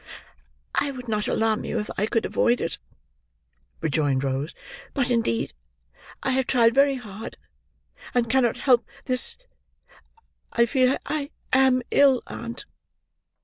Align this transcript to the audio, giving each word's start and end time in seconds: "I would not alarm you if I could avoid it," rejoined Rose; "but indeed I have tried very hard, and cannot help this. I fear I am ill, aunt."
"I 0.73 0.89
would 0.89 1.07
not 1.07 1.27
alarm 1.27 1.63
you 1.63 1.77
if 1.79 1.87
I 1.95 2.07
could 2.07 2.25
avoid 2.25 2.59
it," 2.59 2.79
rejoined 3.81 4.23
Rose; 4.23 4.51
"but 4.95 5.11
indeed 5.11 5.53
I 6.23 6.31
have 6.31 6.47
tried 6.47 6.73
very 6.73 6.95
hard, 6.95 7.37
and 8.15 8.27
cannot 8.27 8.57
help 8.57 8.83
this. 9.05 9.37
I 10.51 10.65
fear 10.65 10.97
I 11.05 11.29
am 11.53 11.83
ill, 11.91 12.23
aunt." 12.25 12.65